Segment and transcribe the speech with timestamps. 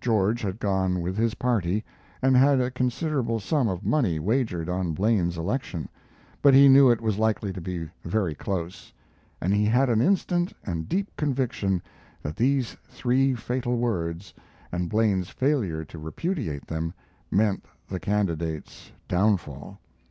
[0.00, 1.84] George had gone with his party,
[2.22, 5.90] and had a considerable sum of money wagered on Blaine's election;
[6.40, 8.94] but he knew it was likely to be very close,
[9.42, 11.82] and he had an instant and deep conviction
[12.22, 14.32] that these three fatal words
[14.72, 16.94] and Blaine's failure to repudiate them
[17.30, 19.78] meant the candidate's downfall.